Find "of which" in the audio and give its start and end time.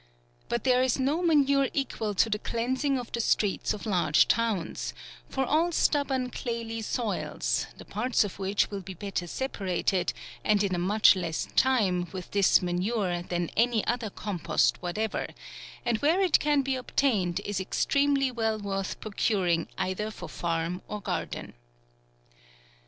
8.23-8.71